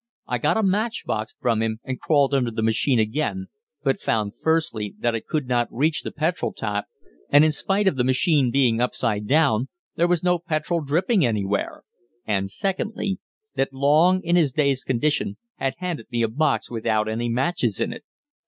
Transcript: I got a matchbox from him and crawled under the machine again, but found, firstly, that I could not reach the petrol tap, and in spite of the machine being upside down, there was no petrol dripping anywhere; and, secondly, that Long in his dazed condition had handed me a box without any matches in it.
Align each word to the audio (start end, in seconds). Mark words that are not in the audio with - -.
I 0.25 0.39
got 0.39 0.57
a 0.57 0.63
matchbox 0.63 1.35
from 1.39 1.61
him 1.61 1.77
and 1.83 1.99
crawled 2.01 2.33
under 2.33 2.49
the 2.49 2.63
machine 2.63 2.97
again, 2.97 3.49
but 3.83 4.01
found, 4.01 4.33
firstly, 4.41 4.95
that 4.97 5.13
I 5.13 5.19
could 5.19 5.47
not 5.47 5.67
reach 5.69 6.01
the 6.01 6.09
petrol 6.11 6.53
tap, 6.53 6.85
and 7.29 7.45
in 7.45 7.51
spite 7.51 7.87
of 7.87 7.97
the 7.97 8.03
machine 8.03 8.49
being 8.49 8.81
upside 8.81 9.27
down, 9.27 9.67
there 9.97 10.07
was 10.07 10.23
no 10.23 10.39
petrol 10.39 10.81
dripping 10.83 11.23
anywhere; 11.23 11.83
and, 12.25 12.49
secondly, 12.49 13.19
that 13.53 13.73
Long 13.73 14.23
in 14.23 14.35
his 14.35 14.51
dazed 14.51 14.87
condition 14.87 15.37
had 15.57 15.75
handed 15.77 16.07
me 16.11 16.23
a 16.23 16.27
box 16.27 16.71
without 16.71 17.07
any 17.07 17.29
matches 17.29 17.79
in 17.79 17.93
it. 17.93 18.01